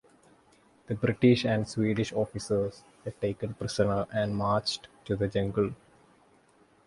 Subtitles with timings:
[0.87, 5.75] The British and Swedish Officers were taken prisoner and marched to the jungle.